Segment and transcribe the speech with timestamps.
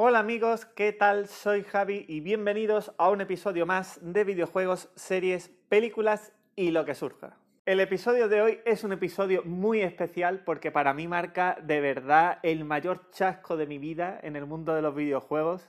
[0.00, 1.26] Hola amigos, ¿qué tal?
[1.26, 6.94] Soy Javi y bienvenidos a un episodio más de videojuegos, series, películas y lo que
[6.94, 7.36] surja.
[7.66, 12.38] El episodio de hoy es un episodio muy especial porque para mí marca de verdad
[12.44, 15.68] el mayor chasco de mi vida en el mundo de los videojuegos.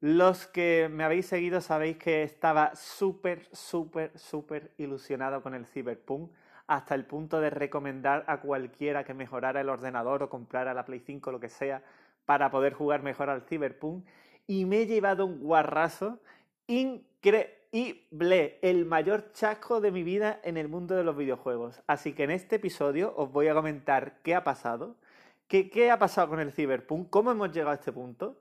[0.00, 6.32] Los que me habéis seguido sabéis que estaba súper, súper, súper ilusionado con el Cyberpunk
[6.66, 10.98] hasta el punto de recomendar a cualquiera que mejorara el ordenador o comprara la Play
[10.98, 11.80] 5 o lo que sea
[12.28, 14.04] para poder jugar mejor al Cyberpunk
[14.46, 16.20] y me he llevado un guarrazo
[16.66, 21.80] increíble, el mayor chasco de mi vida en el mundo de los videojuegos.
[21.86, 24.94] Así que en este episodio os voy a comentar qué ha pasado,
[25.46, 28.38] qué, qué ha pasado con el Cyberpunk, cómo hemos llegado a este punto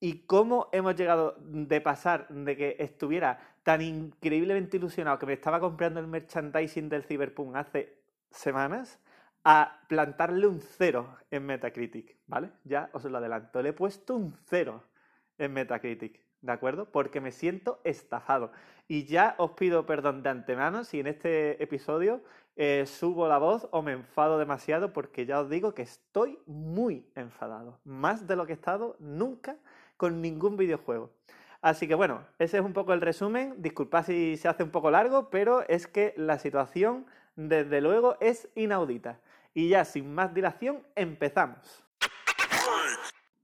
[0.00, 5.60] y cómo hemos llegado de pasar de que estuviera tan increíblemente ilusionado que me estaba
[5.60, 7.98] comprando el merchandising del Cyberpunk hace
[8.32, 8.98] semanas
[9.44, 12.50] a plantarle un cero en Metacritic, ¿vale?
[12.64, 14.84] Ya os lo adelanto, le he puesto un cero
[15.38, 16.90] en Metacritic, ¿de acuerdo?
[16.90, 18.52] Porque me siento estafado.
[18.88, 22.22] Y ya os pido perdón de antemano si en este episodio
[22.56, 27.06] eh, subo la voz o me enfado demasiado, porque ya os digo que estoy muy
[27.14, 29.56] enfadado, más de lo que he estado nunca
[29.96, 31.10] con ningún videojuego.
[31.60, 33.54] Así que bueno, ese es un poco el resumen.
[33.58, 38.48] Disculpad si se hace un poco largo, pero es que la situación, desde luego, es
[38.54, 39.20] inaudita.
[39.58, 41.84] Y ya sin más dilación, empezamos.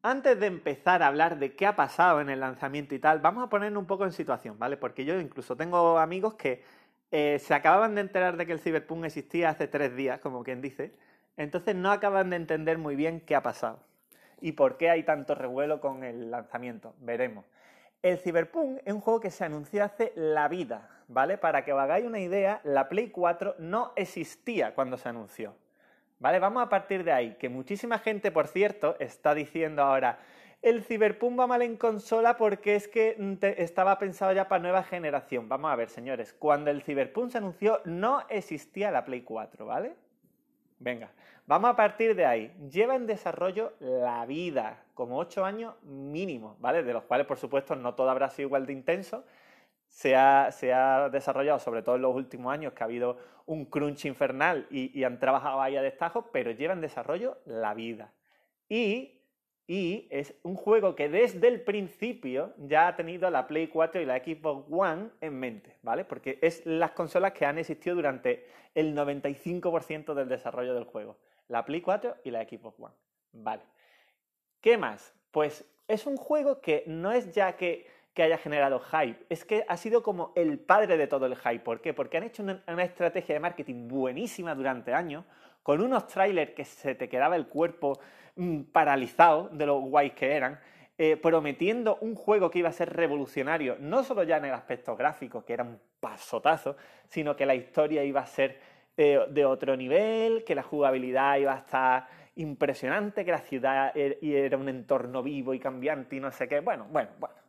[0.00, 3.42] Antes de empezar a hablar de qué ha pasado en el lanzamiento y tal, vamos
[3.42, 4.76] a ponernos un poco en situación, ¿vale?
[4.76, 6.62] Porque yo incluso tengo amigos que
[7.10, 10.60] eh, se acababan de enterar de que el Cyberpunk existía hace tres días, como quien
[10.60, 10.92] dice,
[11.36, 13.80] entonces no acaban de entender muy bien qué ha pasado
[14.40, 16.94] y por qué hay tanto revuelo con el lanzamiento.
[17.00, 17.44] Veremos.
[18.02, 21.38] El Cyberpunk es un juego que se anunció hace la vida, ¿vale?
[21.38, 25.56] Para que os hagáis una idea, la Play 4 no existía cuando se anunció.
[26.24, 26.38] ¿Vale?
[26.38, 30.20] Vamos a partir de ahí, que muchísima gente, por cierto, está diciendo ahora,
[30.62, 33.14] el Cyberpunk va mal en consola porque es que
[33.58, 35.50] estaba pensado ya para nueva generación.
[35.50, 39.96] Vamos a ver, señores, cuando el Cyberpunk se anunció no existía la Play 4, ¿vale?
[40.78, 41.10] Venga,
[41.46, 42.56] vamos a partir de ahí.
[42.70, 46.82] Lleva en desarrollo la vida, como 8 años mínimo, ¿vale?
[46.82, 49.26] De los cuales, por supuesto, no todo habrá sido igual de intenso,
[49.94, 53.16] se ha, desarrollado, sobre todo en los últimos años, que ha habido
[53.46, 58.12] un crunch infernal y, han trabajado ahí a destajo, pero lleva en desarrollo la vida.
[58.68, 59.20] Y,
[59.66, 64.06] y, es un juego que desde el principio ya ha tenido la Play 4 y
[64.06, 66.04] la Xbox One en mente, ¿vale?
[66.04, 71.18] Porque es las consolas que han existido durante el 95% del desarrollo del juego.
[71.48, 72.94] La Play 4 y la Xbox One.
[73.32, 73.62] Vale.
[74.60, 75.14] ¿Qué más?
[75.30, 79.26] Pues es un juego que no es ya que que haya generado hype.
[79.28, 81.58] Es que ha sido como el padre de todo el hype.
[81.58, 81.92] ¿Por qué?
[81.92, 85.24] Porque han hecho una, estrategia de marketing buenísima durante años,
[85.62, 87.98] con unos trailers que se te quedaba el cuerpo
[88.36, 90.60] mm, paralizado de lo guays que eran,
[90.96, 94.94] eh, prometiendo un juego que iba a ser revolucionario, no solo ya en el aspecto
[94.94, 96.76] gráfico, que era un pasotazo,
[97.08, 98.60] sino que la historia iba a ser
[98.96, 104.18] eh, de otro nivel, que la jugabilidad iba a estar impresionante, que la ciudad er,
[104.22, 106.60] era un entorno vivo y cambiante y no sé qué.
[106.60, 107.43] Bueno, bueno, bueno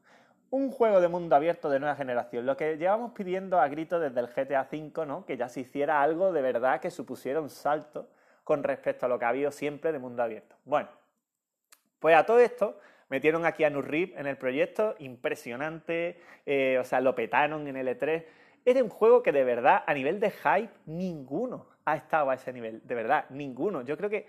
[0.56, 4.20] un juego de mundo abierto de nueva generación, lo que llevamos pidiendo a grito desde
[4.22, 5.26] el GTA V, ¿no?
[5.26, 8.08] Que ya se hiciera algo de verdad que supusiera un salto
[8.44, 10.56] con respecto a lo que ha habido siempre de mundo abierto.
[10.64, 10.88] Bueno,
[12.00, 12.80] pues a todo esto
[13.10, 18.10] metieron aquí a Nurrip en el proyecto, impresionante, eh, o sea, lo petaron en L3.
[18.10, 18.26] E
[18.64, 22.54] Era un juego que de verdad, a nivel de hype, ninguno ha estado a ese
[22.54, 23.82] nivel, de verdad, ninguno.
[23.82, 24.26] Yo creo que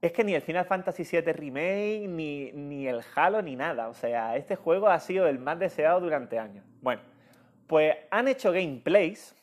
[0.00, 3.88] es que ni el Final Fantasy VII Remake, ni, ni el Halo, ni nada.
[3.88, 6.64] O sea, este juego ha sido el más deseado durante años.
[6.80, 7.02] Bueno,
[7.66, 9.34] pues han hecho gameplays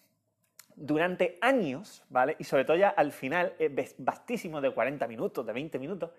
[0.75, 2.35] durante años, ¿vale?
[2.39, 3.53] Y sobre todo ya al final,
[3.99, 6.11] vastísimo de 40 minutos, de 20 minutos,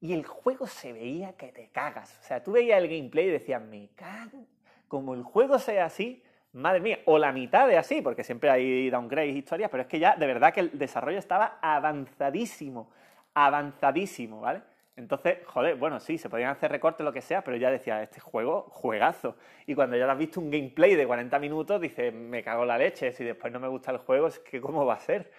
[0.00, 2.18] y el juego se veía que te cagas.
[2.20, 4.44] O sea, tú veías el gameplay y decías, me cago.
[4.88, 6.22] Como el juego sea así,
[6.52, 10.00] madre mía, o la mitad de así, porque siempre hay downgrades, historias, pero es que
[10.00, 12.90] ya de verdad que el desarrollo estaba avanzadísimo
[13.34, 14.62] avanzadísimo, ¿vale?
[14.96, 18.20] Entonces, joder, bueno, sí, se podían hacer recortes, lo que sea, pero ya decía, este
[18.20, 19.36] juego, juegazo.
[19.66, 22.78] Y cuando ya has visto un gameplay de 40 minutos, dices, me cago en la
[22.78, 25.32] leche, si después no me gusta el juego, es que cómo va a ser.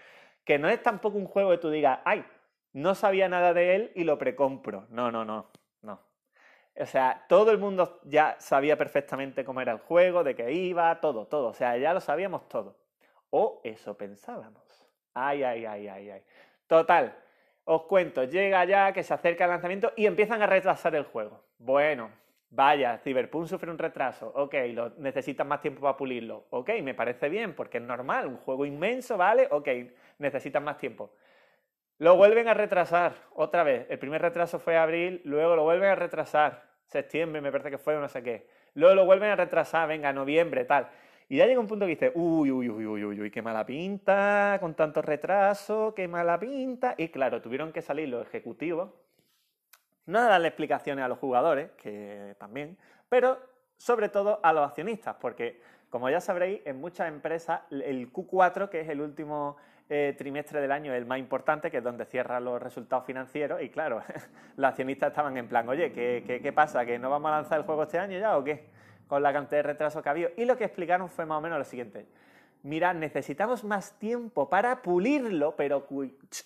[0.44, 2.26] Que no es tampoco un juego que tú digas, ay,
[2.74, 4.86] no sabía nada de él y lo precompro.
[4.90, 5.50] No, no, no,
[5.82, 6.02] no.
[6.78, 11.00] O sea, todo el mundo ya sabía perfectamente cómo era el juego, de qué iba,
[11.00, 11.48] todo, todo.
[11.48, 12.76] O sea, ya lo sabíamos todo.
[13.30, 14.62] O eso pensábamos.
[15.14, 16.24] Ay, ay, ay, ay, ay.
[16.68, 17.16] Total,
[17.66, 21.44] os cuento, llega ya que se acerca el lanzamiento y empiezan a retrasar el juego.
[21.58, 22.12] Bueno,
[22.50, 27.28] vaya, Cyberpunk sufre un retraso, ok, lo, necesitan más tiempo para pulirlo, ok, me parece
[27.28, 29.48] bien, porque es normal, un juego inmenso, ¿vale?
[29.52, 29.68] Ok,
[30.20, 31.12] necesitan más tiempo.
[31.98, 33.88] Lo vuelven a retrasar otra vez.
[33.90, 36.64] El primer retraso fue abril, luego lo vuelven a retrasar.
[36.88, 38.48] septiembre me parece que fue, no sé qué.
[38.74, 40.90] Luego lo vuelven a retrasar, venga, noviembre, tal.
[41.28, 43.66] Y ya llega un punto que dice, uy, uy, uy, uy, uy, uy, qué mala
[43.66, 46.94] pinta, con tanto retraso, qué mala pinta.
[46.98, 48.92] Y claro, tuvieron que salir los ejecutivos,
[50.06, 52.78] no a darle explicaciones a los jugadores, que también,
[53.10, 53.40] pero
[53.78, 58.82] sobre todo a los accionistas, porque como ya sabréis, en muchas empresas el Q4, que
[58.82, 59.58] es el último
[59.90, 63.70] eh, trimestre del año, el más importante, que es donde cierran los resultados financieros, y
[63.70, 64.04] claro,
[64.58, 66.86] los accionistas estaban en plan, oye, ¿qué, qué, qué pasa?
[66.86, 68.66] ¿Que no vamos a lanzar el juego este año ya o qué?
[69.08, 70.30] Con la cantidad de retraso que ha habido.
[70.38, 72.06] Y lo que explicaron fue más o menos lo siguiente.
[72.64, 75.88] Mirad, necesitamos más tiempo para pulirlo, pero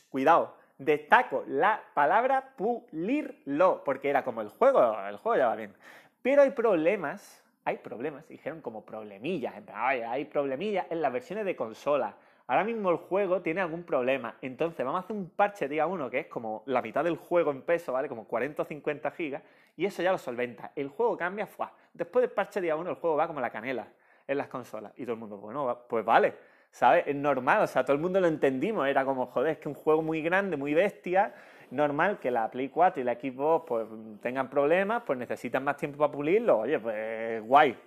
[0.10, 5.74] cuidado, destaco la palabra pulirlo, porque era como el juego, el juego ya va bien.
[6.22, 12.16] Pero hay problemas, hay problemas, dijeron como problemillas, hay problemillas en las versiones de consola.
[12.48, 16.10] Ahora mismo el juego tiene algún problema, entonces vamos a hacer un parche día uno
[16.10, 18.10] que es como la mitad del juego en peso, ¿vale?
[18.10, 19.44] Como 40 o 50 gigas,
[19.78, 20.72] y eso ya lo solventa.
[20.76, 21.72] El juego cambia, ¡fua!
[21.94, 23.88] Después del parche día 1 el juego va como la canela
[24.28, 24.94] en las consolas.
[24.96, 26.36] Y todo el mundo, bueno, pues vale,
[26.72, 27.06] ¿sabes?
[27.08, 28.88] Es normal, o sea, todo el mundo lo entendimos.
[28.88, 31.34] Era como, joder, es que un juego muy grande, muy bestia,
[31.72, 33.88] normal que la Play 4 y la Xbox pues
[34.22, 36.60] tengan problemas, pues necesitan más tiempo para pulirlo.
[36.60, 37.78] Oye, pues guay,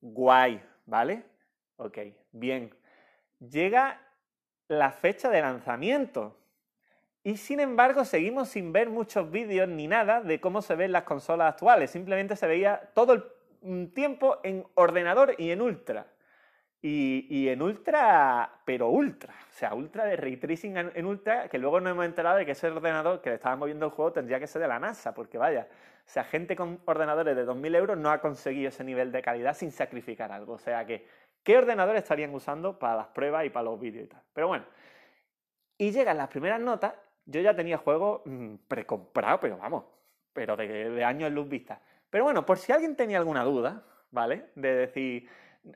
[0.00, 1.24] guay, ¿vale?
[1.76, 1.98] Ok,
[2.32, 2.74] bien.
[3.38, 4.00] Llega
[4.68, 6.36] la fecha de lanzamiento.
[7.22, 11.02] Y sin embargo, seguimos sin ver muchos vídeos ni nada de cómo se ven las
[11.02, 11.90] consolas actuales.
[11.90, 13.24] Simplemente se veía todo el
[13.94, 16.06] tiempo en ordenador y en ultra.
[16.82, 19.34] Y, en ultra, pero ultra.
[19.34, 22.52] O sea, ultra de ray tracing en, ultra, que luego nos hemos enterado de que
[22.52, 25.36] ese ordenador que le estaba moviendo el juego tendría que ser de la NASA, porque
[25.36, 25.66] vaya,
[26.06, 29.56] o sea, gente con ordenadores de 2.000 euros no ha conseguido ese nivel de calidad
[29.56, 30.52] sin sacrificar algo.
[30.52, 31.08] O sea que,
[31.42, 34.22] ¿qué ordenador estarían usando para las pruebas y para los vídeos y tal?
[34.32, 34.64] Pero bueno,
[35.78, 36.92] y llegan las primeras notas
[37.26, 39.84] yo ya tenía juego mm, precomprado, pero vamos,
[40.32, 41.80] pero de, de años luz vista.
[42.10, 44.46] Pero bueno, por si alguien tenía alguna duda, ¿vale?
[44.54, 45.28] De decir,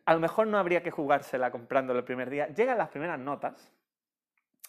[0.04, 2.48] a lo mejor no habría que jugársela comprándolo el primer día.
[2.48, 3.72] Llegan las primeras notas.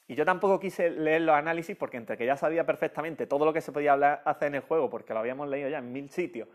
[0.08, 3.54] Y yo tampoco quise leer los análisis porque entre que ya sabía perfectamente todo lo
[3.54, 6.50] que se podía hacer en el juego, porque lo habíamos leído ya en mil sitios,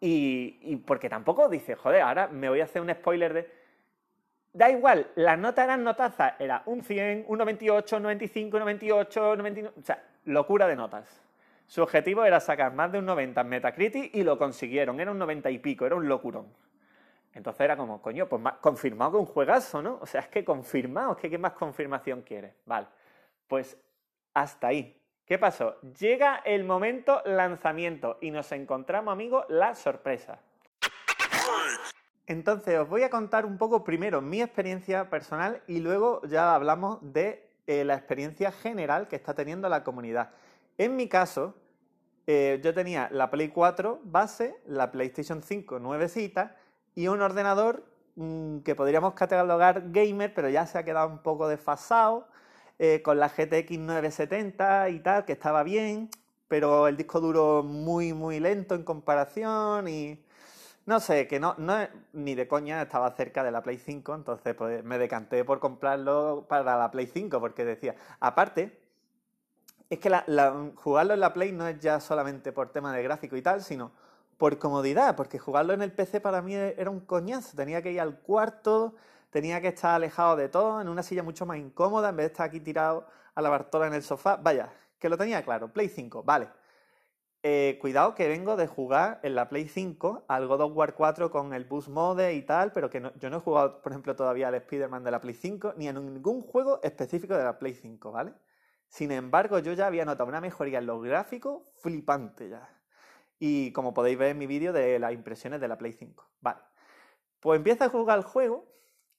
[0.00, 3.58] y, porque tampoco dice, joder, ahora me voy a hacer un spoiler de
[4.52, 9.36] Da igual, las notas eran notazas, era un 100, un 98, un 95, un 98,
[9.36, 11.27] 99, o sea, locura de notas.
[11.68, 15.18] Su objetivo era sacar más de un 90 en Metacritic y lo consiguieron, era un
[15.18, 16.46] 90 y pico, era un locurón.
[17.34, 19.98] Entonces era como, coño, pues confirmado que un juegazo, ¿no?
[20.00, 22.54] O sea, es que confirmado, es que ¿qué más confirmación quiere?
[22.64, 22.86] Vale,
[23.46, 23.76] pues
[24.32, 24.98] hasta ahí.
[25.26, 25.78] ¿Qué pasó?
[25.82, 30.40] Llega el momento lanzamiento y nos encontramos, amigos, la sorpresa.
[32.26, 36.98] Entonces, os voy a contar un poco primero mi experiencia personal y luego ya hablamos
[37.02, 40.30] de eh, la experiencia general que está teniendo la comunidad.
[40.78, 41.54] En mi caso,
[42.28, 46.56] eh, yo tenía la Play 4 base, la PlayStation 5 nuevecita
[46.94, 47.84] y un ordenador
[48.14, 52.28] mm, que podríamos catalogar gamer, pero ya se ha quedado un poco desfasado,
[52.78, 56.10] eh, con la GTX 970 y tal, que estaba bien,
[56.46, 60.24] pero el disco duro muy, muy lento en comparación y
[60.86, 61.56] no sé, que no,
[62.12, 66.46] ni de coña estaba cerca de la Play 5, entonces pues, me decanté por comprarlo
[66.48, 68.87] para la Play 5, porque decía, aparte,
[69.90, 70.10] es que
[70.76, 73.92] jugarlo en la Play no es ya solamente por tema de gráfico y tal, sino
[74.36, 78.00] por comodidad, porque jugarlo en el PC para mí era un coñazo, tenía que ir
[78.00, 78.94] al cuarto,
[79.30, 82.32] tenía que estar alejado de todo, en una silla mucho más incómoda, en vez de
[82.32, 85.88] estar aquí tirado a la Bartola en el sofá, vaya, que lo tenía claro, Play
[85.88, 86.48] 5, vale.
[87.44, 91.30] Eh, cuidado que vengo de jugar en la Play 5 al God of War 4
[91.30, 94.48] con el Boost Mode y tal, pero que yo no he jugado, por ejemplo, todavía
[94.48, 98.10] al Spider-Man de la Play 5 ni en ningún juego específico de la Play 5,
[98.10, 98.32] ¿vale?
[98.88, 102.68] Sin embargo, yo ya había notado una mejoría en los gráficos flipante ya.
[103.38, 106.28] Y como podéis ver en mi vídeo de las impresiones de la Play 5.
[106.40, 106.60] Vale.
[107.40, 108.66] Pues empieza a jugar el juego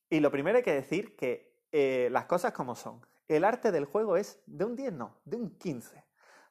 [0.09, 3.05] y lo primero hay que decir que eh, las cosas como son.
[3.27, 5.97] El arte del juego es de un 10, no, de un 15.
[5.97, 6.01] O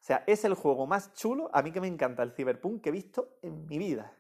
[0.01, 2.93] sea, es el juego más chulo, a mí que me encanta el Cyberpunk que he
[2.93, 4.15] visto en mi vida.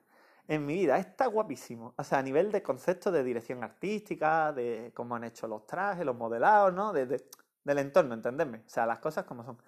[0.49, 1.95] En mi vida, está guapísimo.
[1.97, 6.05] O sea, a nivel de concepto de dirección artística, de cómo han hecho los trajes,
[6.05, 6.93] los modelados, ¿no?
[6.93, 7.07] De,
[7.65, 8.59] del entorno, ¿entendedme?
[8.67, 9.59] O sea, las cosas como son.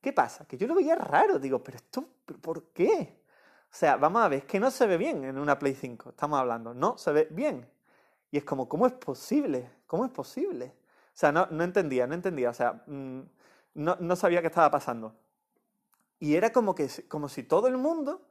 [0.00, 0.46] ¿Qué pasa?
[0.46, 2.04] Que yo lo veía raro, digo, pero esto,
[2.40, 3.20] ¿por qué?
[3.64, 6.10] O sea, vamos a ver, es que no se ve bien en una Play 5,
[6.10, 7.68] estamos hablando, no se ve bien.
[8.30, 9.70] Y es como, ¿cómo es posible?
[9.86, 10.74] ¿Cómo es posible?
[11.08, 13.20] O sea, no, no entendía, no entendía, o sea, mm,
[13.74, 15.14] no, no sabía qué estaba pasando.
[16.18, 18.22] Y era como, que, como si todo el mundo,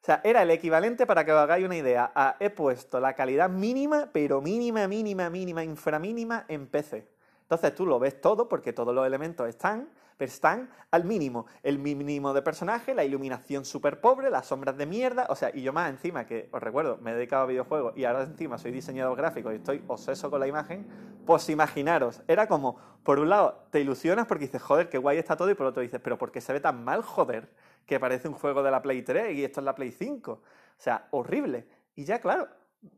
[0.00, 3.50] o sea, era el equivalente, para que os hagáis una idea, he puesto la calidad
[3.50, 7.08] mínima, pero mínima, mínima, mínima, inframínima en PC.
[7.48, 9.88] Entonces tú lo ves todo porque todos los elementos están,
[10.18, 11.46] pero están al mínimo.
[11.62, 15.26] El mínimo de personaje, la iluminación súper pobre, las sombras de mierda.
[15.30, 18.04] O sea, y yo más encima, que os recuerdo, me he dedicado a videojuegos y
[18.04, 20.86] ahora encima soy diseñador gráfico y estoy obseso con la imagen,
[21.24, 25.34] pues imaginaros, era como, por un lado, te ilusionas porque dices, joder, qué guay está
[25.34, 27.48] todo, y por otro dices, pero ¿por qué se ve tan mal, joder?
[27.86, 30.32] Que parece un juego de la Play 3 y esto es la Play 5.
[30.32, 30.40] O
[30.76, 31.66] sea, horrible.
[31.96, 32.46] Y ya, claro,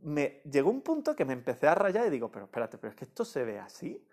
[0.03, 2.97] me llegó un punto que me empecé a rayar y digo, pero espérate, pero es
[2.97, 4.05] que esto se ve así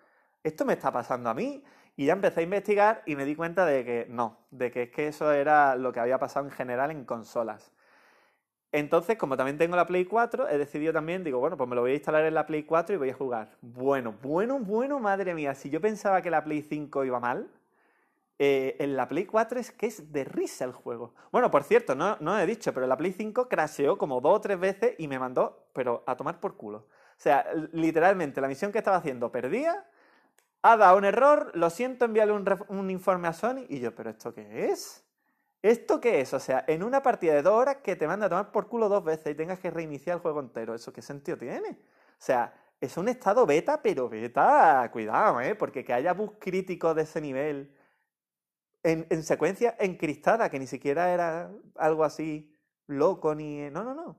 [0.47, 1.63] esto me está pasando a mí.
[1.95, 4.91] Y ya empecé a investigar y me di cuenta de que no, de que es
[4.91, 7.71] que eso era lo que había pasado en general en consolas.
[8.71, 11.81] Entonces, como también tengo la Play 4, he decidido también, digo, bueno, pues me lo
[11.81, 13.57] voy a instalar en la Play 4 y voy a jugar.
[13.61, 17.49] Bueno, bueno, bueno, madre mía, si yo pensaba que la Play 5 iba mal,
[18.37, 21.15] eh, en la Play 4 es que es de risa el juego.
[21.31, 24.41] Bueno, por cierto, no, no he dicho, pero la Play 5 crasheó como dos o
[24.41, 26.79] tres veces y me mandó, pero a tomar por culo.
[26.79, 29.83] O sea, literalmente, la misión que estaba haciendo perdía
[30.61, 33.65] ha dado un error, lo siento, envíale un, informe a Sony.
[33.69, 35.05] Y yo, ¿pero esto qué es?
[35.61, 36.33] ¿Esto qué es?
[36.33, 38.89] O sea, en una partida de dos horas que te manda a tomar por culo
[38.89, 41.69] dos veces y tengas que reiniciar el juego entero, ¿eso qué sentido tiene?
[41.69, 45.55] O sea, es un estado beta, pero beta, cuidado, ¿eh?
[45.55, 47.75] Porque que haya bugs críticos de ese nivel
[48.83, 52.53] en, en, secuencia encristada, que ni siquiera era algo así
[52.87, 53.69] loco ni...
[53.71, 54.17] No, no, no.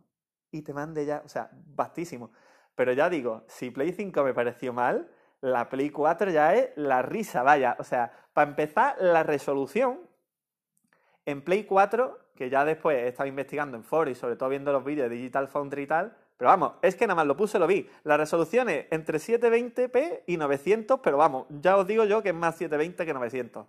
[0.51, 2.33] Y te mande ya, o sea, bastísimo.
[2.75, 7.03] Pero ya digo, si Play 5 me pareció mal, la Play 4 ya es la
[7.03, 7.77] risa, vaya.
[7.79, 10.01] O sea, para empezar, la resolución
[11.27, 14.73] en Play 4, que ya después he estado investigando en foros y sobre todo viendo
[14.73, 17.59] los vídeos de Digital Foundry y tal, pero vamos, es que nada más lo puse,
[17.59, 17.91] lo vi.
[18.05, 22.35] La resolución es entre 720p y 900, pero vamos, ya os digo yo que es
[22.35, 23.67] más 720 que 900.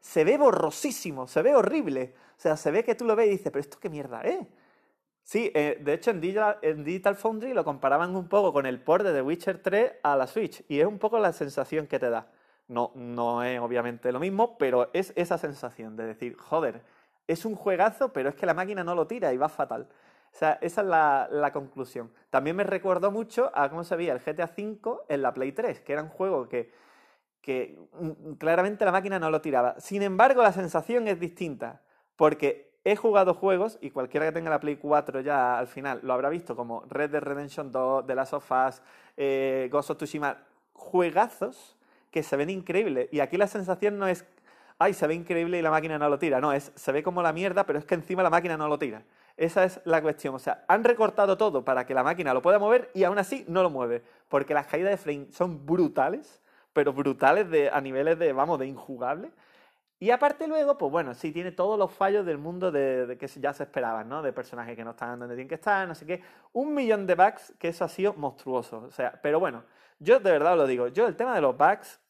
[0.00, 2.14] Se ve borrosísimo, se ve horrible.
[2.36, 4.40] O sea, se ve que tú lo ves y dices, pero esto qué mierda es.
[5.28, 9.12] Sí, eh, de hecho en Digital, Foundry lo comparaban un poco con el port de
[9.12, 12.28] The Witcher 3 a la Switch y es un poco la sensación que te da.
[12.66, 16.80] No, no es obviamente lo mismo, pero es esa sensación de decir, joder,
[17.26, 19.86] es un juegazo, pero es que la máquina no lo tira y va fatal.
[20.32, 22.10] O sea, esa es la, conclusión.
[22.30, 25.80] También me recordó mucho a cómo se veía el GTA V en la Play 3,
[25.80, 26.72] que era un juego que,
[27.92, 29.78] mm, claramente la máquina no lo tiraba.
[29.78, 31.82] Sin embargo, la sensación es distinta,
[32.16, 36.12] porque he jugado juegos, y cualquiera que tenga la Play 4 ya al final lo
[36.12, 38.82] habrá visto, como Red Dead Redemption 2, The Last of Us,
[39.16, 40.38] eh, Ghost of Tsushima,
[40.72, 41.76] juegazos
[42.10, 43.08] que se ven increíbles.
[43.12, 44.24] Y aquí la sensación no es,
[44.78, 46.40] ay, se ve increíble y la máquina no lo tira.
[46.40, 48.78] No, es, se ve como la mierda, pero es que encima la máquina no lo
[48.78, 49.02] tira.
[49.36, 50.34] Esa es la cuestión.
[50.34, 53.44] O sea, han recortado todo para que la máquina lo pueda mover y aún así
[53.48, 54.02] no lo mueve.
[54.28, 56.40] Porque las caídas de frame son brutales,
[56.72, 59.30] pero brutales de, a niveles de, vamos, de injugable.
[60.00, 63.52] Y aparte luego, pues bueno, sí tiene todos los fallos del mundo de, que ya
[63.52, 64.22] se esperaban, ¿no?
[64.22, 66.22] De personajes que no están donde tienen que estar, no sé qué.
[66.52, 68.78] Un millón de bugs que eso ha sido monstruoso.
[68.82, 69.64] O sea, pero bueno,
[69.98, 72.00] yo de verdad os lo digo, yo el tema de los bugs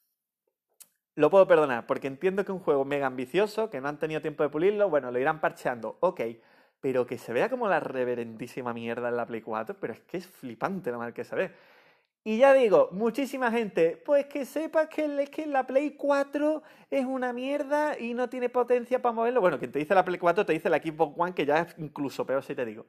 [1.15, 4.43] lo puedo perdonar, porque entiendo que un juego mega ambicioso, que no han tenido tiempo
[4.43, 6.21] de pulirlo, bueno, lo irán parcheando, ok.
[6.81, 10.19] Pero que se vea como la reverendísima mierda en la Play 4, pero es que
[10.19, 11.51] es flipante lo mal que se ve.
[12.29, 17.33] Y ya digo, muchísima gente, pues que sepa que, que la Play 4 es una
[17.33, 19.41] mierda y no tiene potencia para moverlo.
[19.41, 21.75] Bueno, quien te dice la Play 4 te dice la Xbox One, que ya es
[21.79, 22.85] incluso peor si te digo.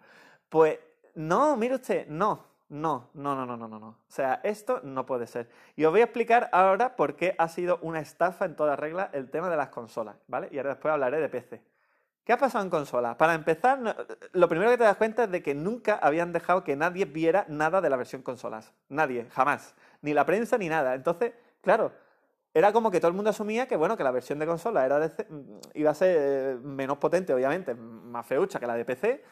[0.49, 0.77] Pues
[1.15, 3.87] no, mire usted, no, no, no, no, no, no, no.
[3.87, 5.49] O sea, esto no puede ser.
[5.77, 9.09] Y os voy a explicar ahora por qué ha sido una estafa en toda regla
[9.13, 10.49] el tema de las consolas, ¿vale?
[10.51, 11.61] Y ahora después hablaré de PC.
[12.29, 13.15] ¿Qué ha pasado en consolas?
[13.15, 13.79] Para empezar,
[14.33, 17.43] lo primero que te das cuenta es de que nunca habían dejado que nadie viera
[17.49, 18.71] nada de la versión consolas.
[18.87, 19.73] Nadie, jamás.
[20.03, 20.93] Ni la prensa ni nada.
[20.93, 21.91] Entonces, claro,
[22.53, 25.11] era como que todo el mundo asumía que, bueno, que la versión de consola era
[25.73, 29.23] iba a ser eh, menos potente, obviamente, más feucha que la de PC,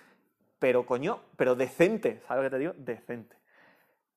[0.57, 2.73] pero coño, pero decente, ¿sabes lo que te digo?
[2.77, 3.35] Decente.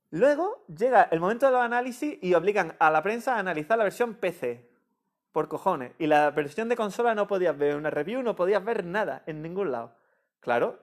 [0.08, 3.84] Luego llega el momento de los análisis y obligan a la prensa a analizar la
[3.84, 4.69] versión PC.
[5.32, 5.92] Por cojones.
[5.98, 9.42] Y la versión de consola no podías ver una review, no podías ver nada en
[9.42, 9.92] ningún lado.
[10.40, 10.78] Claro.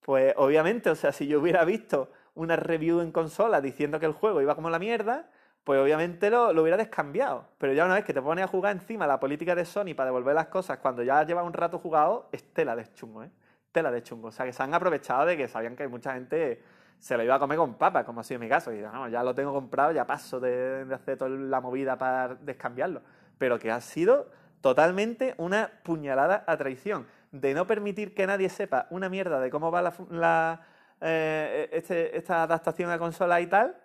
[0.00, 4.12] Pues obviamente, o sea, si yo hubiera visto una review en consola diciendo que el
[4.12, 5.28] juego iba como la mierda,
[5.64, 7.46] pues obviamente lo, lo, hubiera descambiado.
[7.58, 10.06] Pero ya una vez que te pones a jugar encima la política de Sony para
[10.06, 13.30] devolver las cosas cuando ya lleva un rato jugado, es tela de chungo, ¿eh?
[13.70, 14.28] Tela de chungo.
[14.28, 16.62] O sea, que se han aprovechado de que sabían que mucha gente
[16.98, 18.72] se lo iba a comer con papa, como ha sido mi caso.
[18.72, 22.34] Y no, ya lo tengo comprado, ya paso de, de hacer toda la movida para
[22.34, 23.02] descambiarlo
[23.38, 24.30] pero que ha sido
[24.60, 27.06] totalmente una puñalada a traición.
[27.30, 30.66] De no permitir que nadie sepa una mierda de cómo va
[31.00, 33.80] eh, este, esta adaptación a consola y tal,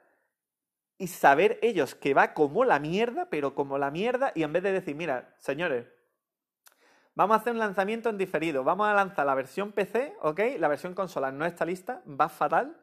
[0.98, 4.64] y saber ellos que va como la mierda, pero como la mierda, y en vez
[4.64, 5.86] de decir, mira, señores,
[7.16, 10.40] vamos a hacer un lanzamiento en diferido, vamos a lanzar la versión PC, ¿ok?
[10.60, 12.78] La versión consola no está lista, va fatal,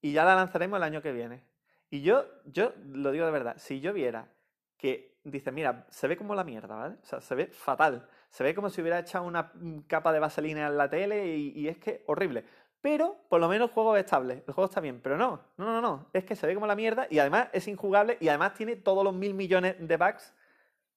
[0.00, 1.42] y ya la lanzaremos el año que viene.
[1.90, 4.28] Y yo, yo lo digo de verdad, si yo viera
[4.76, 6.96] que dice, mira, se ve como la mierda, ¿vale?
[7.02, 8.06] O sea, se ve fatal.
[8.28, 11.68] Se ve como si hubiera echado una mm, capa de vaselina en la tele y,
[11.68, 12.44] es que horrible.
[12.80, 15.00] Pero por lo menos el juego es estable, el juego está bien.
[15.02, 16.10] Pero no, no, no, no.
[16.12, 19.02] Es que se ve como la mierda y además es injugable y además tiene todos
[19.04, 20.34] los mil millones de bugs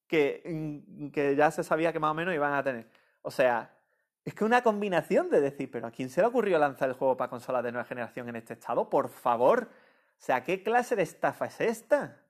[0.08, 2.88] que, mm, que ya se sabía que más o menos iban a tener.
[3.22, 3.74] O sea,
[4.26, 7.16] es que una combinación de decir, pero ¿a quién se le ocurrió lanzar el juego
[7.16, 8.90] para consolas de nueva generación en este estado?
[8.90, 9.70] Por favor.
[9.70, 12.22] O sea, ¿qué clase de estafa es esta?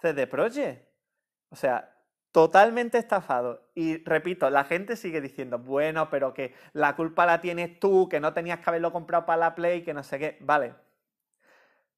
[0.00, 0.91] CD Projekt.
[1.52, 1.94] O sea,
[2.32, 3.68] totalmente estafado.
[3.74, 8.20] Y repito, la gente sigue diciendo, bueno, pero que la culpa la tienes tú, que
[8.20, 10.38] no tenías que haberlo comprado para la Play, que no sé qué.
[10.40, 10.74] Vale.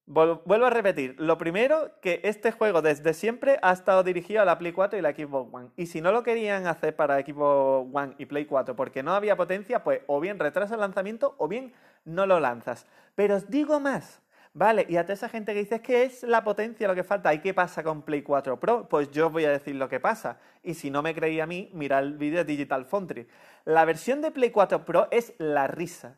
[0.07, 1.15] Vuelvo a repetir.
[1.17, 5.01] Lo primero, que este juego desde siempre ha estado dirigido a la Play 4 y
[5.01, 5.69] la Xbox One.
[5.77, 9.35] Y si no lo querían hacer para Xbox One y Play 4 porque no había
[9.35, 12.85] potencia, pues o bien retrasa el lanzamiento o bien no lo lanzas.
[13.15, 14.21] Pero os digo más.
[14.57, 17.33] Vale, y a toda esa gente que dice que es la potencia lo que falta,
[17.33, 18.87] ¿y qué pasa con Play 4 Pro?
[18.87, 20.39] Pues yo os voy a decir lo que pasa.
[20.63, 23.27] Y si no me creía a mí, mira el vídeo de Digital Foundry.
[23.65, 26.15] La versión de Play 4 Pro es la risa,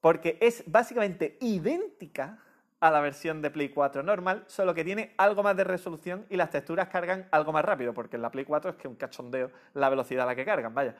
[0.00, 2.38] porque es básicamente idéntica
[2.80, 6.38] a la versión de Play 4 normal, solo que tiene algo más de resolución y
[6.38, 9.50] las texturas cargan algo más rápido, porque en la Play 4 es que un cachondeo
[9.74, 10.94] la velocidad a la que cargan, vaya.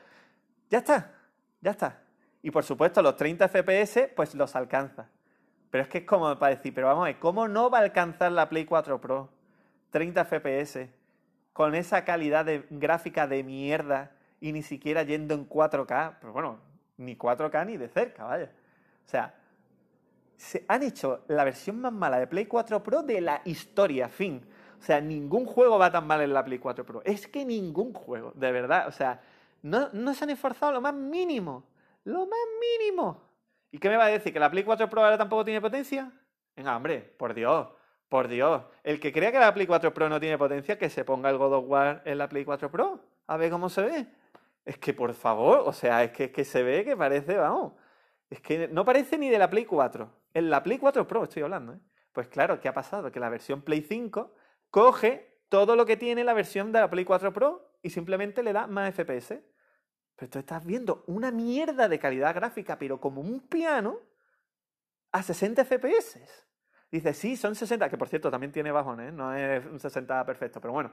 [0.69, 1.13] Ya está,
[1.61, 2.03] ya está.
[2.43, 5.09] Y por supuesto los 30 FPS pues los alcanza.
[5.75, 7.81] Pero es que es como para decir, pero vamos a ver, ¿cómo no va a
[7.81, 9.27] alcanzar la Play 4 Pro
[9.89, 10.87] 30 FPS
[11.51, 16.15] con esa calidad de gráfica de mierda y ni siquiera yendo en 4K?
[16.21, 16.59] Pero bueno,
[16.95, 18.53] ni 4K ni de cerca, vaya.
[19.05, 19.35] O sea,
[20.37, 24.45] se han hecho la versión más mala de Play 4 Pro de la historia, fin.
[24.79, 27.01] O sea, ningún juego va tan mal en la Play 4 Pro.
[27.03, 28.87] Es que ningún juego, de verdad.
[28.87, 29.21] O sea,
[29.61, 31.65] no, no se han esforzado lo más mínimo.
[32.05, 33.24] Lo más mínimo.
[33.75, 34.31] ¿Y qué me va a decir?
[34.31, 36.09] ¿Que la Play 4 Pro ahora tampoco tiene potencia?
[36.55, 37.67] Venga, hombre, por Dios,
[38.07, 38.63] por Dios.
[38.85, 41.37] El que crea que la Play 4 Pro no tiene potencia, que se ponga el
[41.37, 43.01] God of War en la Play 4 Pro.
[43.27, 44.07] A ver cómo se ve.
[44.63, 47.73] Es que, por favor, o sea, es que, que se ve que parece, vamos.
[48.29, 50.09] Es que no parece ni de la Play 4.
[50.33, 51.79] En la Play 4 Pro estoy hablando, ¿eh?
[52.13, 53.11] Pues claro, ¿qué ha pasado?
[53.11, 54.33] Que la versión Play 5
[54.69, 58.53] coge todo lo que tiene la versión de la Play 4 Pro y simplemente le
[58.53, 59.41] da más FPS.
[60.15, 63.99] Pero tú estás viendo una mierda de calidad gráfica, pero como un piano,
[65.11, 66.19] a 60 FPS.
[66.91, 69.11] Dice, sí, son 60, que por cierto también tiene bajones, ¿eh?
[69.11, 70.91] no es un 60 perfecto, pero bueno.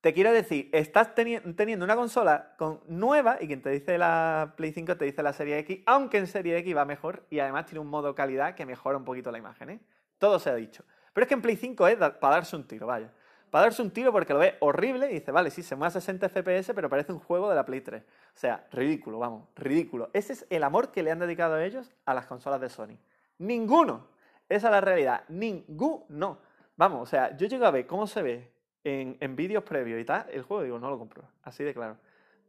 [0.00, 4.72] Te quiero decir, estás teniendo una consola con nueva y quien te dice la Play
[4.72, 7.80] 5 te dice la Serie X, aunque en Serie X va mejor y además tiene
[7.80, 9.70] un modo calidad que mejora un poquito la imagen.
[9.70, 9.80] ¿eh?
[10.18, 10.84] Todo se ha dicho.
[11.12, 13.12] Pero es que en Play 5 es para darse un tiro, vaya
[13.50, 16.00] para darse un tiro porque lo ve horrible y dice, vale, sí, se mueve a
[16.00, 18.02] 60 FPS, pero parece un juego de la Play 3.
[18.02, 20.10] O sea, ridículo, vamos, ridículo.
[20.12, 22.98] Ese es el amor que le han dedicado a ellos a las consolas de Sony.
[23.38, 24.06] Ninguno.
[24.48, 25.24] Esa es la realidad.
[25.28, 26.38] Ninguno.
[26.76, 28.52] Vamos, o sea, yo llego a ver cómo se ve
[28.84, 31.24] en, vídeos previos y tal, el juego, digo, no lo compro.
[31.42, 31.96] Así de claro.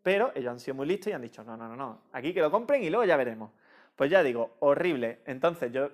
[0.02, 2.02] Pero ellos han sido muy listos y han dicho, no, no, no, no.
[2.14, 3.52] Aquí que lo compren y luego ya veremos.
[3.96, 5.20] Pues ya digo, horrible.
[5.26, 5.90] Entonces yo,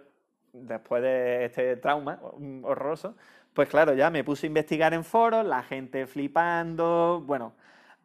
[0.53, 2.19] después de este trauma
[2.63, 3.15] horroroso,
[3.55, 7.53] pues claro, ya me puse a investigar en foros, la gente flipando, bueno,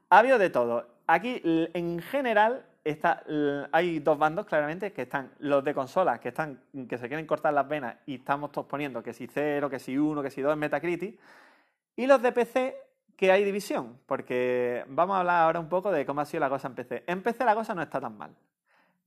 [0.08, 0.86] ha habido de todo.
[1.08, 3.24] Aquí, en general, está,
[3.72, 7.52] hay dos bandos claramente, que están los de consolas, que están que se quieren cortar
[7.52, 10.52] las venas y estamos todos poniendo que si cero, que si uno, que si dos
[10.52, 11.18] en Metacritic,
[11.96, 12.76] y los de PC,
[13.16, 16.48] que hay división, porque vamos a hablar ahora un poco de cómo ha sido la
[16.48, 17.04] cosa en PC.
[17.08, 18.30] En PC la cosa no está tan mal.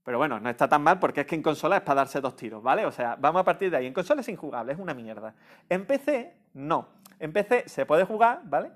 [0.04, 2.36] Pero bueno, no está tan mal porque es que en consola es para darse dos
[2.36, 2.84] tiros, ¿vale?
[2.84, 3.86] O sea, vamos a partir de ahí.
[3.86, 5.34] En consola es injugable, es una mierda.
[5.68, 6.88] En PC, no.
[7.18, 8.70] En PC se puede jugar, ¿vale?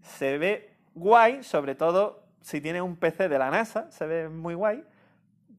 [0.00, 4.54] Se ve guay, sobre todo si tiene un PC de la NASA, se ve muy
[4.54, 4.84] guay.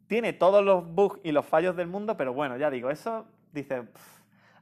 [0.08, 3.84] Tiene todos los bugs y los fallos del mundo, pero bueno, ya digo, eso dice,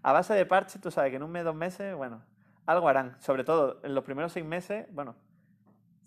[0.02, 2.22] a base de parche, tú sabes que en un mes, dos meses, bueno,
[2.66, 3.16] algo harán.
[3.20, 5.16] Sobre todo en los primeros seis meses, bueno,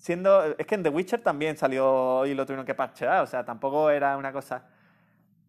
[0.03, 3.45] Siendo, es que en The Witcher también salió y lo tuvieron que parchear, o sea,
[3.45, 4.65] tampoco era una cosa.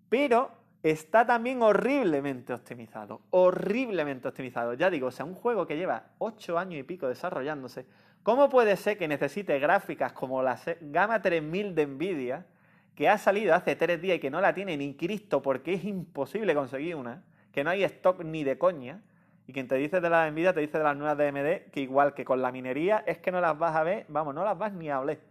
[0.09, 0.51] Pero
[0.83, 4.75] está también horriblemente optimizado, horriblemente optimizado.
[4.75, 7.87] Ya digo, o sea, un juego que lleva ocho años y pico desarrollándose,
[8.21, 12.45] ¿cómo puede ser que necesite gráficas como la gama 3000 de Nvidia,
[12.93, 15.83] que ha salido hace tres días y que no la tiene ni Cristo porque es
[15.83, 19.01] imposible conseguir una, que no hay stock ni de coña?
[19.47, 21.81] Y quien te dice de la Nvidia te dice de las nuevas de AMD, que
[21.81, 24.57] igual que con la minería, es que no las vas a ver, vamos, no las
[24.57, 25.21] vas ni a oler.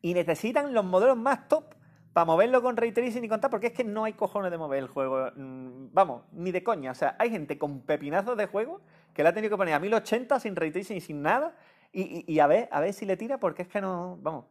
[0.00, 1.74] Y necesitan los modelos más top
[2.12, 4.78] para moverlo con ray tracing y contar, porque es que no hay cojones de mover
[4.78, 6.92] el juego, mm, vamos, ni de coña.
[6.92, 8.80] O sea, hay gente con pepinazos de juego
[9.12, 11.54] que le ha tenido que poner a 1080 sin ray tracing y sin nada,
[11.92, 14.44] y, a, ver, a ver si le tira, porque es que no, vamos,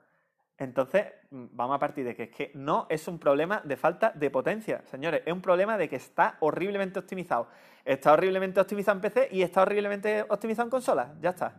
[0.57, 4.11] Entonces, mm, vamos a partir de que es que no es un problema de falta
[4.15, 7.47] de potencia, señores, es un problema de que está horriblemente optimizado.
[7.85, 11.53] Está horriblemente optimizado en PC y está horriblemente optimizado en consola, ya está.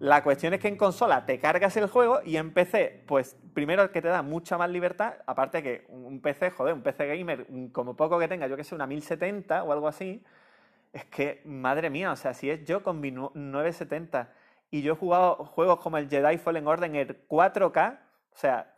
[0.00, 3.92] La cuestión es que en consola te cargas el juego y en PC, pues primero
[3.92, 7.94] que te da mucha más libertad, aparte que un PC, joder, un PC gamer, como
[7.94, 10.24] poco que tenga, yo que sé, una 1070 o algo así,
[10.92, 14.32] es que, madre mía, o sea, si es yo con mi 970
[14.70, 17.98] y yo he jugado juegos como el Jedi Fallen Order en 4K,
[18.32, 18.72] o sea,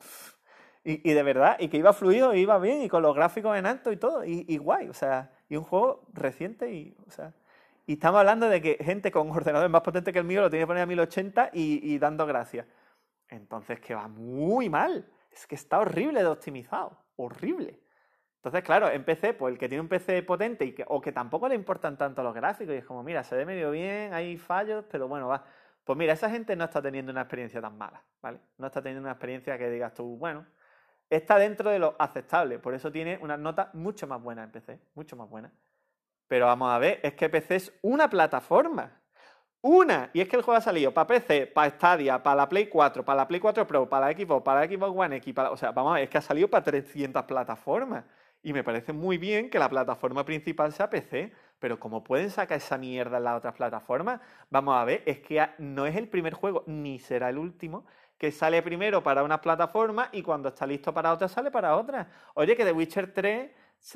[0.85, 3.93] y, de verdad, y que iba fluido, iba bien, y con los gráficos en alto
[3.93, 7.33] y todo, y, y guay, o sea, y un juego reciente y, o sea,
[7.87, 10.63] y estamos hablando de que gente con ordenadores más potente que el mío lo tiene
[10.63, 12.67] que poner a 1080 y, dando gracias.
[13.29, 15.11] Entonces, que va muy mal.
[15.31, 16.97] Es que está horrible de optimizado.
[17.17, 17.81] Horrible.
[18.37, 21.13] Entonces, claro, en PC, pues el que tiene un PC potente y que, o que
[21.13, 24.37] tampoco le importan tanto los gráficos y es como, mira, se ve medio bien, hay
[24.37, 25.45] fallos, pero bueno, va.
[25.85, 28.41] Pues mira, esa gente no está teniendo una experiencia tan mala, ¿vale?
[28.59, 30.47] No está teniendo una experiencia que digas tú, bueno,
[31.11, 34.81] está dentro de lo aceptable, por eso tiene una nota mucho más buena en PC,
[34.95, 35.53] mucho más buena.
[36.29, 39.03] Pero vamos a ver, es que PC es una plataforma.
[39.61, 40.11] Una.
[40.13, 43.05] Y es que el juego ha salido para PC, para Stadia, para la Play 4,
[43.05, 45.35] para la Play 4 Pro, para la Xbox, para la Xbox One X.
[45.51, 48.05] o sea, vamos a ver, es que ha salido para 300 plataformas.
[48.43, 51.33] Y me parece muy bien que la plataforma principal sea PC.
[51.63, 54.21] Pero como pueden sacar esa mierda en las otras plataformas,
[54.51, 57.87] vamos a ver, es que no es el primer juego, ni será el último,
[58.19, 62.07] que sale primero para una plataforma y cuando está listo para otra sale para otra.
[62.35, 63.51] Oye, que The Witcher 3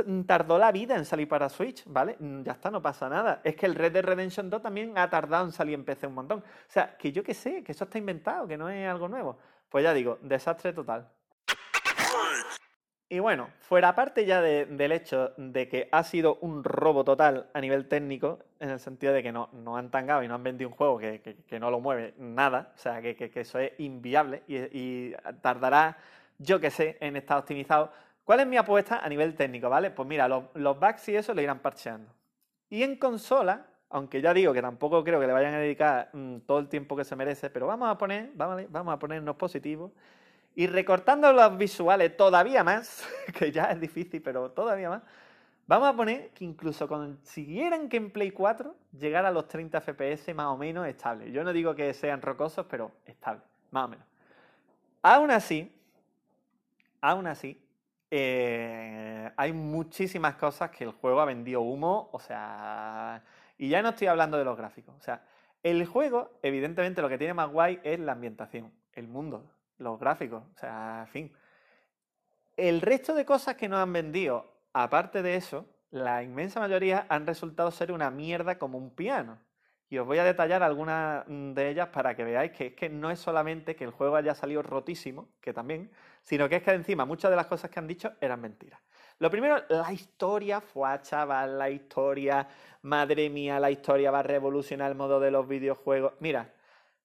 [0.05, 2.16] Mm, tardó la vida en salir para Switch, ¿vale?
[2.18, 3.40] Mm, ya está, no pasa nada.
[3.44, 6.14] Es que el Red Dead Redemption 2 también ha tardado en salir en PC un
[6.14, 6.40] montón.
[6.40, 9.38] O sea, que yo que sé, que eso está inventado, que no es algo nuevo.
[9.68, 11.09] Pues ya digo, desastre total.
[13.09, 17.61] Y bueno, fuera parte ya del hecho de que ha sido un robo total a
[17.61, 20.69] nivel técnico, en el sentido de que no, no han tangado y no han vendido
[20.69, 25.99] un juego que, no lo mueve nada, o sea, que, eso es inviable y, tardará,
[26.38, 27.92] yo que sé, en estar optimizado
[28.27, 29.71] ¿Cuál es mi apuesta a nivel técnico?
[29.71, 29.92] ¿Vale?
[29.92, 32.11] Pues mira, los, bugs y eso le irán parcheando.
[32.69, 36.38] Y en consola, aunque ya digo que tampoco creo que le vayan a dedicar mm,
[36.38, 39.92] todo el tiempo que se merece, pero vamos a poner, vamos, vamos a ponernos positivos.
[40.59, 43.07] Y recortando los visuales todavía más,
[43.38, 45.03] que ya es difícil, pero todavía más,
[45.66, 50.35] vamos a poner que incluso consiguieran que en Play 4 llegara a los 30 FPS
[50.35, 51.31] más o menos estable.
[51.31, 54.07] Yo no digo que sean rocosos, pero estable, más o menos.
[55.03, 55.71] Aún así,
[57.03, 57.62] aún así,
[58.11, 63.23] eh, hay muchísimas cosas que el juego ha vendido humo, o sea,
[63.59, 65.23] y ya no estoy hablando de los gráficos, o sea,
[65.62, 69.45] el juego, evidentemente, lo que tiene más guay es la ambientación, el mundo,
[69.79, 71.33] los gráficos, o sea, en fin.
[72.57, 77.27] El resto de cosas que nos han vendido, aparte de eso, la inmensa mayoría han
[77.27, 79.39] resultado ser una mierda como un piano.
[79.89, 83.11] Y os voy a detallar algunas de ellas para que veáis que es que no
[83.11, 87.05] es solamente que el juego haya salido rotísimo, que también, sino que es que encima
[87.05, 88.81] muchas de las cosas que han dicho eran mentiras.
[89.19, 92.49] Lo primero, la historia, fue chaval, la historia,
[92.83, 96.15] madre mía, la historia va a revolucionar el modo de los videojuegos.
[96.19, 96.53] Mira,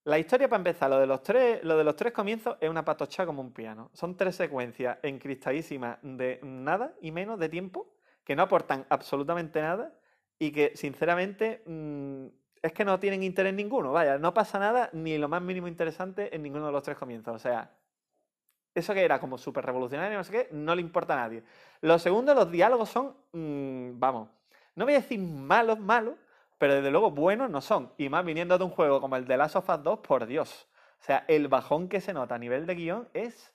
[0.03, 2.83] la historia para empezar, lo de los tres, lo de los tres comienzos es una
[2.83, 3.91] patocha como un piano.
[3.93, 7.87] Son tres secuencias encristadísimas de nada y menos de tiempo,
[8.23, 9.93] que no aportan absolutamente nada
[10.39, 12.25] y que sinceramente mm,
[12.63, 16.35] es que no tienen interés ninguno, vaya, no pasa nada ni lo más mínimo interesante
[16.35, 17.35] en ninguno de los tres comienzos.
[17.35, 17.71] O sea,
[18.73, 21.43] eso que era como súper revolucionario, no sé qué, no le importa a nadie.
[21.81, 24.29] Lo segundo, los diálogos son, mm, vamos,
[24.75, 26.15] no voy a decir malos, malos,
[26.61, 27.91] pero desde luego buenos no son.
[27.97, 30.67] Y más viniendo de un juego como el de Last of Us 2, por Dios.
[30.99, 33.51] O sea, el bajón que se nota a nivel de guion es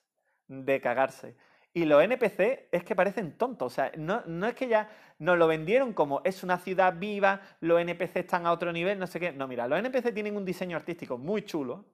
[0.48, 1.36] de cagarse.
[1.72, 3.72] Y los NPC es que parecen tontos.
[3.72, 4.90] O sea, no, no es que ya
[5.20, 9.06] nos lo vendieron como es una ciudad viva, los NPC están a otro nivel, no
[9.06, 9.30] sé qué.
[9.30, 11.84] No, mira, los NPC tienen un diseño artístico muy chulo,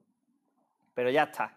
[0.95, 1.55] pero ya está.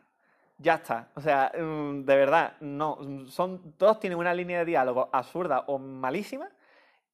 [0.59, 1.09] Ya está.
[1.15, 2.99] O sea, mm, de verdad, no.
[3.29, 6.47] Son, todos tienen una línea de diálogo absurda o malísima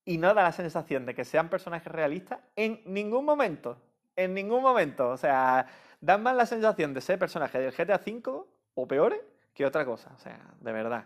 [0.04, 3.76] y no da la sensación de que sean personajes realistas en ningún momento.
[4.16, 5.10] En ningún momento.
[5.10, 5.66] O sea,
[6.00, 9.20] dan más la sensación de ser personajes del GTA V o peores
[9.54, 10.10] que otra cosa.
[10.16, 11.04] O sea, de verdad.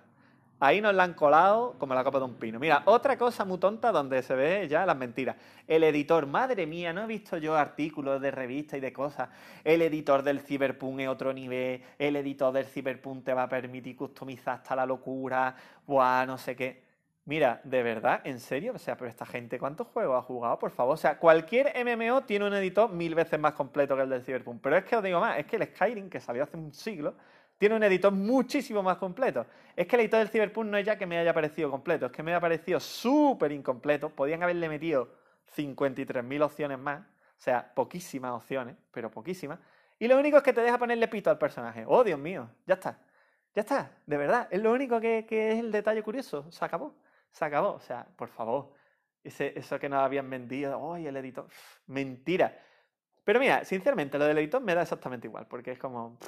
[0.59, 2.59] Ahí nos la han colado como la copa de un pino.
[2.59, 5.37] Mira, otra cosa muy tonta donde se ve ya las mentiras.
[5.67, 9.29] El editor, madre mía, no he visto yo artículos de revista y de cosas.
[9.63, 11.83] El editor del Cyberpunk es otro nivel.
[11.99, 15.55] El editor del Cyberpunk te va a permitir customizar hasta la locura.
[15.87, 16.86] Buah, no sé qué.
[17.27, 20.59] Mira, de verdad, en serio, o sea, pero esta gente, ¿cuántos juegos ha jugado?
[20.59, 24.09] Por favor, o sea, cualquier MMO tiene un editor mil veces más completo que el
[24.09, 24.61] del Cyberpunk.
[24.63, 27.15] Pero es que os digo más, es que el Skyrim, que salió hace un siglo,
[27.59, 29.45] tiene un editor muchísimo más completo.
[29.75, 32.13] Es que el editor del Cyberpunk no es ya que me haya parecido completo, es
[32.13, 34.09] que me ha parecido súper incompleto.
[34.11, 35.09] Podían haberle metido
[35.57, 39.59] 53.000 opciones más, o sea, poquísimas opciones, pero poquísimas.
[39.99, 41.85] Y lo único es que te deja ponerle pito al personaje.
[41.87, 42.99] Oh, Dios mío, ya está.
[43.55, 44.49] Ya está, de verdad.
[44.51, 46.51] Es lo único que, es el detalle curioso.
[46.53, 46.95] Se acabó.
[47.37, 47.75] Se acabó.
[47.75, 48.73] O sea, por favor.
[49.23, 50.95] Ese, eso que nos habían vendido.
[50.95, 51.47] ¡Ay, el editor!
[51.87, 52.57] mentira.
[53.25, 55.47] Pero mira, sinceramente, lo del editor me da exactamente igual.
[55.47, 56.19] Porque es como.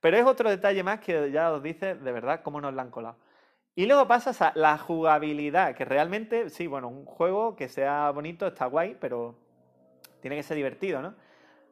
[0.00, 2.90] Pero es otro detalle más que ya os dice de verdad cómo nos la han
[2.90, 3.18] colado.
[3.74, 8.46] Y luego pasas a la jugabilidad, que realmente, sí, bueno, un juego que sea bonito
[8.46, 9.38] está guay, pero
[10.20, 11.14] tiene que ser divertido, ¿no?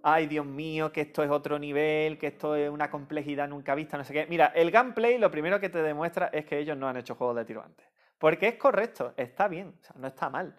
[0.05, 3.97] ay Dios mío, que esto es otro nivel, que esto es una complejidad nunca vista,
[3.97, 4.27] no sé qué.
[4.27, 7.37] Mira, el gameplay lo primero que te demuestra es que ellos no han hecho juegos
[7.37, 7.87] de tiro antes.
[8.25, 10.57] Porque es correcto, está bien, o sea, no está mal.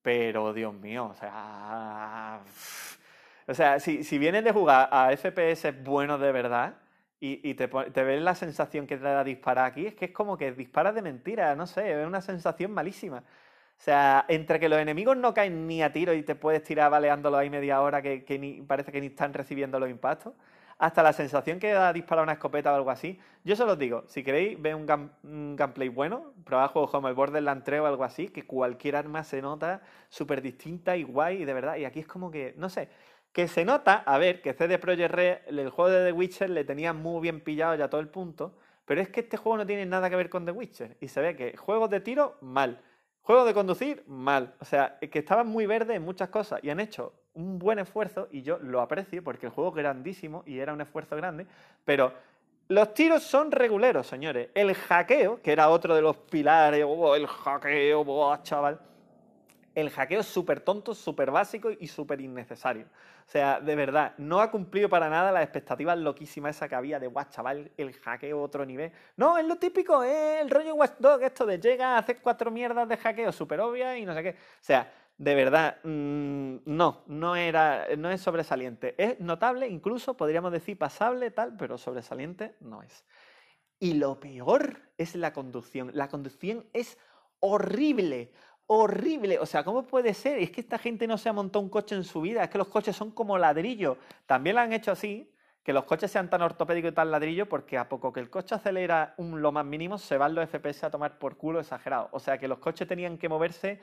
[0.00, 2.40] Pero, Dios mío, o sea...
[3.46, 6.76] O sea, si, si vienes de jugar a FPS buenos de verdad
[7.20, 10.38] y, te, te ves la sensación que te da disparar aquí, es que es como
[10.38, 13.18] que disparas de mentira, no sé, es una sensación malísima.
[13.18, 16.90] O sea, entre que los enemigos no caen ni a tiro y te puedes tirar
[16.90, 20.32] baleándolo ahí media hora que, ni, parece que ni están recibiendo los impactos,
[20.80, 23.20] hasta la sensación que da disparar una escopeta o algo así.
[23.44, 24.86] Yo se los digo, si queréis ver un,
[25.54, 29.42] gameplay bueno, probad juegos como el Borderlands 3 o algo así, que cualquier arma se
[29.42, 31.76] nota súper distinta y guay, y de verdad.
[31.76, 32.88] Y aquí es como que, no sé,
[33.30, 36.64] que se nota, a ver, que CD Projekt Red, el juego de The Witcher le
[36.64, 39.84] tenía muy bien pillado ya todo el punto, pero es que este juego no tiene
[39.84, 40.96] nada que ver con The Witcher.
[41.02, 42.80] Y se ve que juegos de tiro, mal.
[43.20, 44.54] Juego de conducir, mal.
[44.60, 48.28] O sea, que estaban muy verdes en muchas cosas y han hecho un buen esfuerzo
[48.30, 51.46] y yo lo aprecio porque el juego es grandísimo y era un esfuerzo grande,
[51.84, 52.12] pero
[52.68, 54.50] los tiros son reguleros, señores.
[54.54, 58.78] El hackeo, que era otro de los pilares, oh, el hackeo, oh, chaval.
[59.74, 62.84] El hackeo es súper tonto, súper básico y súper innecesario.
[63.26, 67.00] O sea, de verdad, no ha cumplido para nada las expectativas loquísimas esa que había
[67.00, 68.92] de, guau, chaval, el hackeo otro nivel.
[69.16, 72.96] No, es lo típico, es el rollo Watchdog, esto de llega, hacer cuatro mierdas de
[72.96, 74.30] hackeo súper obvias y no sé qué.
[74.30, 78.94] O sea, de verdad, mm, no, no, era, no es sobresaliente.
[78.96, 83.04] Es notable, incluso podríamos decir pasable, tal, pero sobresaliente no es.
[83.78, 85.90] Y lo peor es la conducción.
[85.92, 86.96] La conducción es
[87.38, 88.32] horrible
[88.72, 89.40] horrible.
[89.40, 90.38] O sea, ¿cómo puede ser?
[90.38, 92.44] Es que esta gente no se ha montado un coche en su vida.
[92.44, 93.98] Es que los coches son como ladrillo.
[94.26, 97.76] También lo han hecho así, que los coches sean tan ortopédicos y tan ladrillo, porque
[97.76, 100.90] a poco que el coche acelera un, lo más mínimo, se van los FPS a
[100.90, 102.10] tomar por culo exagerado.
[102.12, 103.80] O sea, que los coches tenían que moverse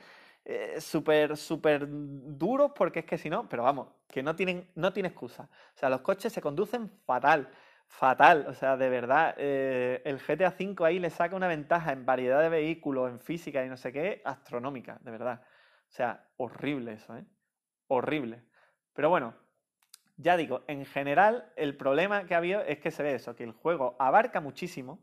[0.48, 4.92] eh, súper, súper duros, porque es que si no, pero vamos, que no tienen, no
[4.92, 5.48] tiene excusa.
[5.76, 7.48] O sea, los coches se conducen fatal
[7.88, 8.46] fatal.
[8.48, 12.40] O sea, de verdad, eh, el GTA V ahí le saca una ventaja en variedad
[12.40, 15.42] de vehículos, en física y no sé qué, astronómica, de verdad.
[15.88, 17.24] O sea, horrible eso, ¿eh?
[17.88, 18.42] Horrible.
[18.92, 19.34] Pero bueno,
[20.16, 23.44] ya digo, en general el problema que ha habido es que se ve eso, que
[23.44, 25.02] el juego abarca muchísimo.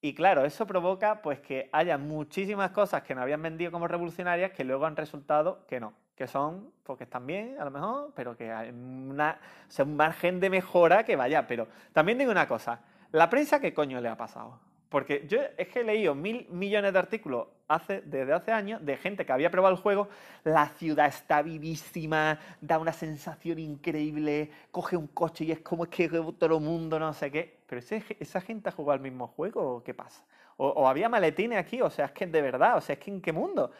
[0.00, 4.52] Y claro, eso provoca pues que haya muchísimas cosas que nos habían vendido como revolucionarias
[4.52, 8.36] que luego han resultado que no que son, porque están bien, a lo mejor, pero
[8.36, 9.38] que hay una,
[9.78, 11.46] un margen de mejora que vaya.
[11.46, 12.80] Pero también digo una cosa,
[13.12, 14.58] ¿la prensa qué coño le ha pasado?
[14.88, 18.96] Porque yo es que he leído mil millones de artículos hace, desde hace años de
[18.96, 20.08] gente que había probado el juego.
[20.44, 25.90] La ciudad está vivísima, da una sensación increíble, coge un coche y es como es
[25.90, 27.55] que todo el mundo, no sé qué.
[27.66, 30.24] Pero esa gente ha jugado al mismo juego o qué pasa?
[30.56, 33.20] O, había maletines aquí, o sea, es que de verdad, o sea, es que en
[33.20, 33.72] qué mundo.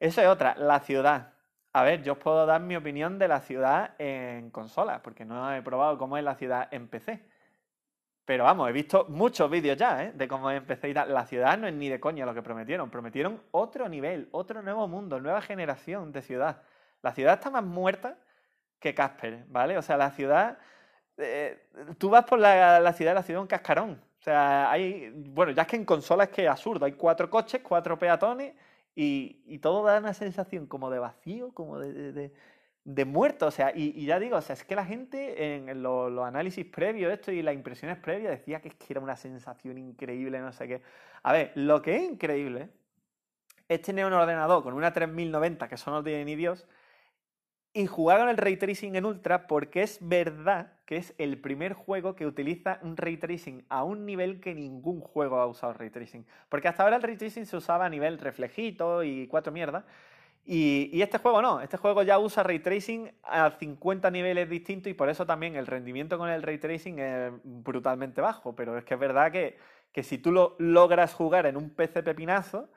[0.00, 1.32] Eso es otra, la ciudad.
[1.72, 5.52] A ver, yo os puedo dar mi opinión de la ciudad en consola, porque no
[5.54, 7.22] he probado cómo es la ciudad en PC.
[8.24, 10.12] Pero vamos, he visto muchos vídeos ya, ¿eh?
[10.14, 10.94] De cómo PC y.
[10.94, 12.90] La ciudad no es ni de coña lo que prometieron.
[12.90, 16.62] Prometieron otro nivel, otro nuevo mundo, nueva generación de ciudad.
[17.02, 18.16] La ciudad está más muerta
[18.78, 19.76] que Casper, ¿vale?
[19.78, 20.58] O sea, la ciudad...
[21.18, 24.00] Eh, tú vas por la, la ciudad, la ciudad es un cascarón.
[24.20, 25.10] O sea, hay...
[25.14, 26.86] Bueno, ya es que en consola es que es absurdo.
[26.86, 28.54] Hay cuatro coches, cuatro peatones
[28.94, 32.30] y, todo da una sensación como de vacío, como de,
[32.84, 33.46] de, muerto.
[33.46, 37.12] O sea, y, ya digo, o sea, es que la gente en los análisis previos,
[37.12, 40.68] esto y las impresiones previas, decía que, es que era una sensación increíble, no sé
[40.68, 40.82] qué.
[41.22, 42.70] A ver, lo que es increíble
[43.68, 46.66] es tener un ordenador con una 3090, que eso no tiene ni Dios,
[47.72, 51.72] y jugar con el ray tracing en ultra porque es verdad que es el primer
[51.72, 55.90] juego que utiliza un ray tracing a un nivel que ningún juego ha usado ray
[55.90, 56.26] tracing.
[56.48, 59.84] Porque hasta ahora el ray tracing se usaba a nivel reflejito y cuatro mierdas.
[60.46, 64.94] Y, este juego no, este juego ya usa ray tracing a 50 niveles distintos y
[64.94, 68.54] por eso también el rendimiento con el ray tracing es brutalmente bajo.
[68.54, 69.56] Pero es que es verdad que,
[69.90, 72.68] que si tú lo logras jugar en un PC pepinazo,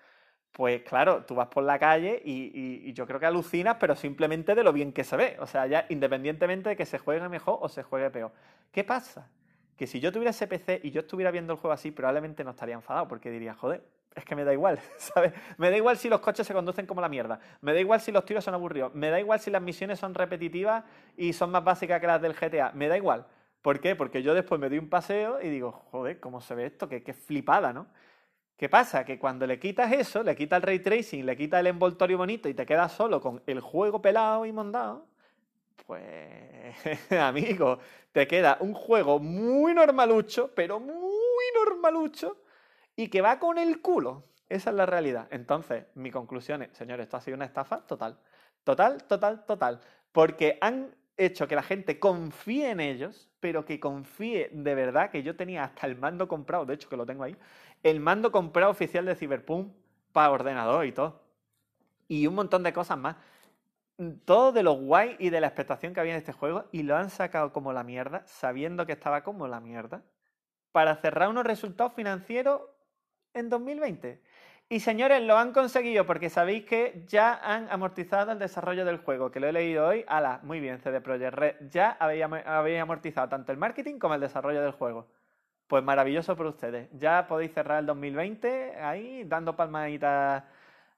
[0.58, 4.63] pues claro, tú vas por la calle y, yo creo que alucinas, pero simplemente de
[4.63, 5.38] lo bien que se ve.
[5.39, 8.32] O sea, ya independientemente de que se juegue mejor o se juegue peor.
[8.72, 9.30] ¿Qué pasa?
[9.76, 12.50] Que si yo tuviera ese PC y yo estuviera viendo el juego así, probablemente no
[12.50, 13.84] estaría enfadado, porque diría, joder,
[14.15, 15.32] es que me da igual, ¿sabes?
[15.60, 18.12] Me da igual si los coches se conducen como la mierda, me da igual si
[18.12, 20.84] los tiros son aburridos, me da igual si las misiones son repetitivas
[21.15, 23.28] y son más básicas que las del GTA, me da igual.
[23.62, 23.96] ¿Por qué?
[23.96, 26.89] Porque yo después me doy un paseo y digo, joder, ¿cómo se ve esto?
[26.89, 27.86] Qué, qué flipada, ¿no?
[28.58, 29.06] ¿Qué pasa?
[29.06, 32.50] Que cuando le quitas eso, le quitas el ray tracing, le quitas el envoltorio bonito
[32.50, 35.06] y te quedas solo con el juego pelado y mondado,
[35.86, 36.76] pues,
[37.12, 37.80] amigo,
[38.12, 42.41] te queda un juego muy normalucho, pero muy normalucho,
[42.96, 44.24] y que va con el culo.
[44.50, 45.28] Esa es la realidad.
[45.30, 48.17] Entonces, mi conclusión es, señores, esto ha sido una estafa total.
[48.63, 49.82] Total, total, total.
[50.12, 55.24] Porque han hecho que la gente confíe en ellos, pero que confíe de verdad que
[55.24, 57.36] yo tenía hasta el mando comprado, de hecho que lo tengo ahí,
[57.84, 59.74] el mando comprado oficial de Cyberpunk
[60.12, 61.22] para ordenador y todo.
[62.08, 63.18] Y un montón de cosas más.
[64.26, 66.96] Todo de lo guay y de la expectación que había en este juego y lo
[66.96, 70.04] han sacado como la mierda, sabiendo que estaba como la mierda,
[70.72, 72.62] para cerrar unos resultados financieros
[73.34, 74.22] en 2020.
[74.70, 79.32] Y señores, lo han conseguido porque sabéis que ya han amortizado el desarrollo del juego,
[79.32, 80.04] que lo he leído hoy.
[80.08, 81.56] Ala, muy bien, CD Projekt Red.
[81.70, 85.08] Ya habéis amortizado tanto el marketing como el desarrollo del juego.
[85.67, 86.89] Pues maravilloso por ustedes.
[86.93, 90.43] Ya podéis cerrar el 2020 ahí dando palmaditas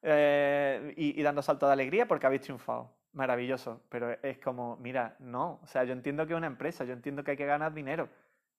[0.04, 2.92] eh, y, y, dando salto de alegría porque habéis triunfado.
[3.14, 3.82] Maravilloso.
[3.90, 5.60] Pero es como, mira, no.
[5.64, 8.10] O sea, yo entiendo que es una empresa, yo entiendo que hay que ganar dinero.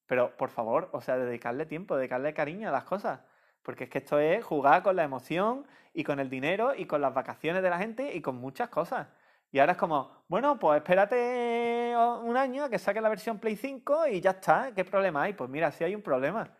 [0.07, 3.21] Pero por favor, o sea, dedicarle tiempo, dedicarle cariño a las cosas.
[3.63, 7.01] Porque es que esto es jugar con la emoción y con el dinero y con
[7.01, 9.07] las vacaciones de la gente y con muchas cosas.
[9.53, 13.57] Y ahora es como, bueno, pues espérate un año a que saque la versión Play
[13.57, 14.73] 5 y ya está.
[14.75, 15.33] ¿Qué problema hay?
[15.33, 16.51] Pues mira, sí hay un problema.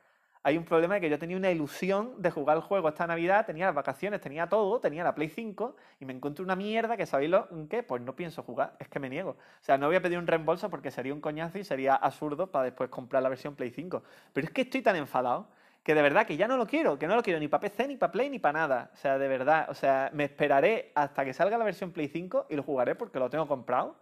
[0.43, 3.45] Hay un problema de que yo tenía una ilusión de jugar el juego esta Navidad,
[3.45, 7.05] tenía las vacaciones, tenía todo, tenía la Play 5 y me encuentro una mierda que
[7.05, 9.33] sabéis lo qué, pues no pienso jugar, es que me niego.
[9.33, 12.51] O sea, no voy a pedir un reembolso porque sería un coñazo y sería absurdo
[12.51, 14.03] para después comprar la versión Play 5.
[14.33, 15.49] Pero es que estoy tan enfadado
[15.91, 17.89] que de verdad que ya no lo quiero, que no lo quiero ni para PC,
[17.89, 18.91] ni para Play, ni para nada.
[18.95, 22.47] O sea, de verdad, o sea, me esperaré hasta que salga la versión Play 5
[22.49, 23.97] y lo jugaré porque lo tengo comprado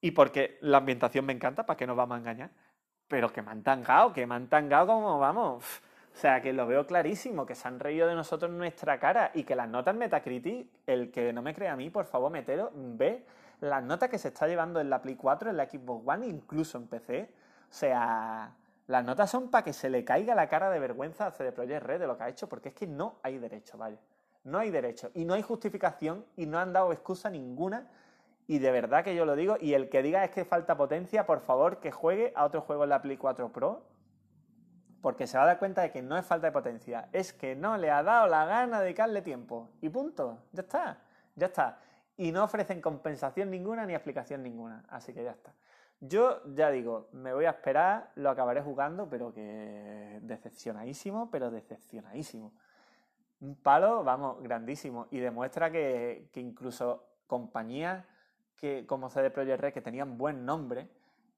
[0.00, 2.50] y porque la ambientación me encanta, para que nos vamos a engañar.
[3.08, 5.82] Pero que me han tangado, que me han tangado como vamos.
[6.14, 9.32] O sea, que lo veo clarísimo, que se han reído de nosotros en nuestra cara
[9.34, 12.70] y que las notas Metacritic, el que no me crea a mí, por favor, metero,
[12.72, 13.26] ve
[13.58, 16.78] las notas que se está llevando en la Play 4, en la Xbox One, incluso
[16.78, 17.28] en PC.
[17.68, 18.54] O sea,
[18.90, 21.84] las notas son para que se le caiga la cara de vergüenza a CD Projekt
[21.84, 24.00] Red de lo que ha hecho, porque es que no hay derecho, vaya.
[24.42, 25.12] No hay derecho.
[25.14, 27.88] Y no hay justificación y no han dado excusa ninguna.
[28.48, 29.56] Y de verdad que yo lo digo.
[29.60, 32.82] Y el que diga es que falta potencia, por favor, que juegue a otro juego
[32.82, 33.86] en la Play 4 Pro.
[35.00, 37.10] Porque se va a dar cuenta de que no es falta de potencia.
[37.12, 39.70] Es que no le ha dado la gana de dedicarle tiempo.
[39.80, 40.42] Y punto.
[40.50, 40.98] Ya está.
[41.36, 41.78] Ya está.
[42.16, 44.84] Y no ofrecen compensación ninguna ni explicación ninguna.
[44.88, 45.54] Así que ya está.
[46.00, 52.52] Yo ya digo, me voy a esperar, lo acabaré jugando, pero que decepcionadísimo, pero decepcionadísimo.
[53.40, 55.08] Un palo, vamos, grandísimo.
[55.10, 58.02] Y demuestra que, incluso compañías
[58.56, 60.88] que, como CD Projekt Red, que tenían buen nombre,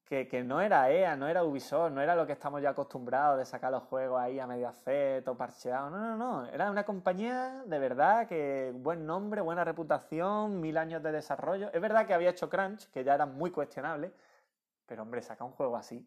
[0.04, 3.38] que, que, no era EA, no era Ubisoft, no era lo que estamos ya acostumbrados
[3.38, 5.90] de sacar los juegos ahí a medio fe, todo parcheado.
[5.90, 6.46] No, no, no.
[6.46, 11.70] Era una compañía de verdad que buen nombre, buena reputación, mil años de desarrollo.
[11.72, 14.12] Es verdad que había hecho Crunch, que ya era muy cuestionable,
[14.86, 16.06] pero hombre, saca un juego así.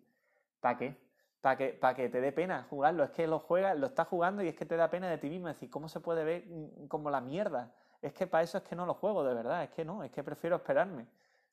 [0.60, 0.98] ¿Para qué?
[1.42, 3.04] Para que, que te dé pena jugarlo.
[3.04, 5.30] Es que lo juegas, lo estás jugando y es que te da pena de ti
[5.30, 5.48] mismo.
[5.50, 7.72] Es decir, ¿cómo se puede ver mm, como la mierda?
[8.02, 9.64] Es que para eso es que no lo juego, de verdad.
[9.64, 11.08] Es que no, es que prefiero esperarme.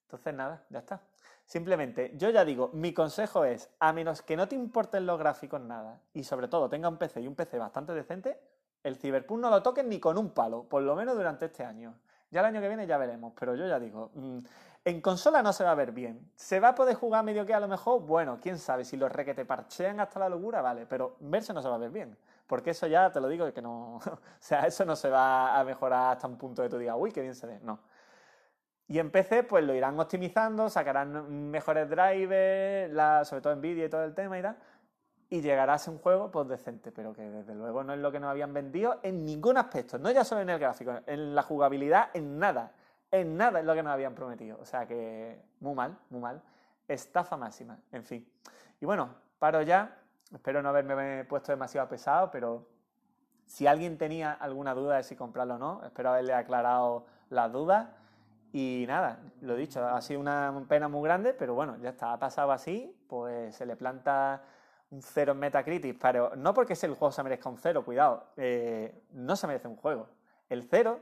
[0.04, 1.00] Entonces, nada, ya está.
[1.44, 5.60] Simplemente, yo ya digo, mi consejo es, a menos que no te importen los gráficos
[5.60, 8.38] nada, y sobre todo tenga un PC y un PC bastante decente,
[8.82, 11.94] el Cyberpunk no lo toques ni con un palo, por lo menos durante este año.
[12.30, 14.38] Ya el año que viene ya veremos, pero yo ya digo, mm,
[14.84, 16.30] en consola no se va a ver bien.
[16.34, 18.02] ¿Se va a poder jugar medio que a lo mejor?
[18.02, 21.68] Bueno, quién sabe, si los requete parchean hasta la locura, vale, pero verse no se
[21.68, 22.16] va a ver bien.
[22.46, 23.96] Porque eso ya te lo digo que no.
[23.96, 24.00] o
[24.40, 27.20] sea, eso no se va a mejorar hasta un punto de tu digas, uy, qué
[27.20, 27.60] bien se ve.
[27.62, 27.78] No.
[28.88, 33.88] Y en PC, pues lo irán optimizando, sacarán mejores drivers, la, sobre todo Nvidia y
[33.88, 34.56] todo el tema y tal.
[35.30, 38.20] Y llegará a un juego pues decente, pero que desde luego no es lo que
[38.20, 39.98] nos habían vendido en ningún aspecto.
[39.98, 42.72] No ya solo en el gráfico, en la jugabilidad, en nada
[43.12, 44.58] en nada es lo que nos habían prometido.
[44.60, 46.42] O sea que muy mal, muy mal.
[46.88, 48.28] Estafa máxima, en fin.
[48.80, 49.98] Y bueno, paro ya.
[50.32, 52.66] Espero no haberme puesto demasiado pesado, pero
[53.46, 57.88] si alguien tenía alguna duda de si comprarlo o no, espero haberle aclarado las dudas.
[58.50, 62.18] Y nada, lo dicho, ha sido una pena muy grande, pero bueno, ya está, ha
[62.18, 64.42] pasado así, pues se le planta
[64.90, 69.04] un cero en Metacritic, pero no porque el juego se merezca un cero, cuidado, eh,
[69.10, 70.08] no se merece un juego.
[70.48, 71.00] El cero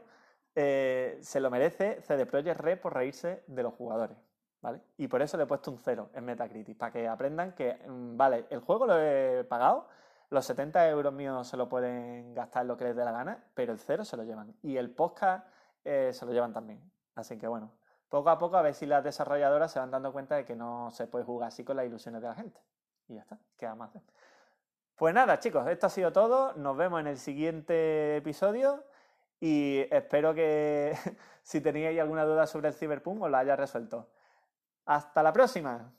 [0.54, 4.16] eh, se lo merece CD Projekt Red por reírse de los jugadores.
[4.62, 4.82] ¿Vale?
[4.98, 8.16] Y por eso le he puesto un cero en Metacritic, para que aprendan que, mm,
[8.16, 9.88] vale, el juego lo he pagado,
[10.28, 13.72] los 70 euros míos se lo pueden gastar lo que les dé la gana, pero
[13.72, 14.54] el cero se lo llevan.
[14.62, 15.46] Y el podcast
[15.84, 16.80] eh, se lo llevan también.
[17.14, 17.72] Así que bueno,
[18.08, 20.90] poco a poco a ver si las desarrolladoras se van dando cuenta de que no
[20.90, 22.60] se puede jugar así con las ilusiones de la gente.
[23.08, 23.90] Y ya está, queda más.
[24.94, 26.52] Pues nada, chicos, esto ha sido todo.
[26.54, 28.84] Nos vemos en el siguiente episodio.
[29.40, 30.94] Y espero que
[31.42, 34.10] si teníais alguna duda sobre el Cyberpunk os la haya resuelto.
[34.84, 35.92] ¡Hasta la próxima!